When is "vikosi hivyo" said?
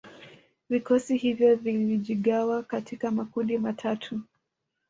0.69-1.55